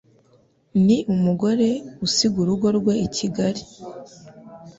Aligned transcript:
Ni 0.85 0.97
umugore 1.13 1.69
usiga 2.05 2.37
urugo 2.43 2.67
rwe 2.77 2.93
i 3.07 3.09
Kigali 3.15 3.61